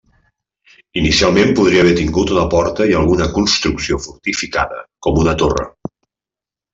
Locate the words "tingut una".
1.99-2.45